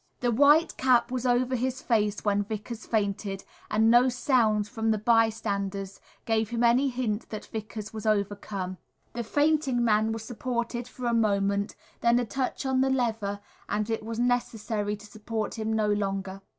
[0.21, 4.97] The white cap was over his face when Vickers fainted, and no sound from the
[4.97, 8.79] bystanders gave him any hint that Vickers was overcome.
[9.13, 13.91] The fainting man was supported for a moment, then a touch on the lever, and
[13.91, 16.41] it was necessary to support him no longer.